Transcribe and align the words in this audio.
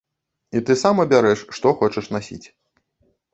І 0.59 0.61
ты 0.69 0.75
сам 0.83 1.01
абярэш, 1.03 1.43
што 1.59 1.75
хочаш 1.83 2.05
насіць. 2.17 2.41